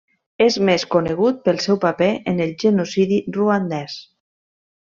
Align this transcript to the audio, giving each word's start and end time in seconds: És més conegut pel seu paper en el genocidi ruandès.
És 0.45 0.55
més 0.69 0.85
conegut 0.95 1.43
pel 1.49 1.61
seu 1.67 1.79
paper 1.85 2.09
en 2.33 2.43
el 2.49 2.57
genocidi 2.67 3.23
ruandès. 3.37 4.01